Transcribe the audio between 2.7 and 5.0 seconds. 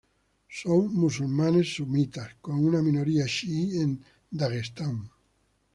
minoría chií en Daguestán.